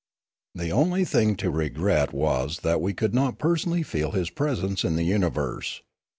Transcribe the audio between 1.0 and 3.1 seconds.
thing to regret was that we